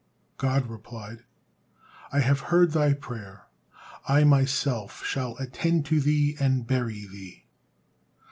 [0.37, 1.25] God replied:
[2.11, 3.45] "I have heard thy prayer.
[4.07, 7.45] I Myself shall attend to thee and bury thee."